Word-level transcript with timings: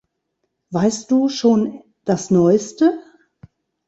Weißt 0.71 1.11
du 1.11 1.29
schon 1.29 1.83
das 2.05 2.31
Neuste? 2.31 3.03